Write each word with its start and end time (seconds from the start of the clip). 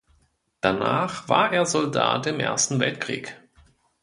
Danach 0.61 1.29
war 1.29 1.51
er 1.53 1.67
Soldat 1.67 2.25
im 2.25 2.39
Ersten 2.39 2.79
Weltkrieg. 2.79 3.39